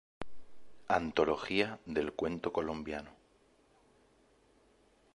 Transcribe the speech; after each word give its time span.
Antología 0.87 1.79
del 1.85 2.13
cuento 2.13 2.51
colombiano. 2.51 3.11